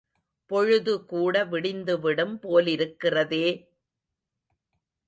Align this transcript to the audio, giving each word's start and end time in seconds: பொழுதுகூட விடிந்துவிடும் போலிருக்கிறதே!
பொழுதுகூட 0.51 1.43
விடிந்துவிடும் 1.51 2.35
போலிருக்கிறதே! 2.43 3.45